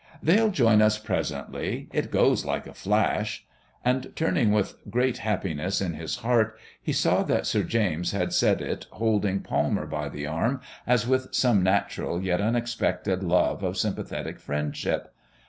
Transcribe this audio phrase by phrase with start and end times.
[0.23, 1.87] "They'll join us presently.
[1.93, 3.45] It goes like a flash...."
[3.85, 8.63] And, turning with great happiness in his heart, he saw that Sir James had said
[8.63, 14.39] it, holding Palmer by the arm as with some natural yet unexpected love of sympathetic
[14.39, 15.13] friendship.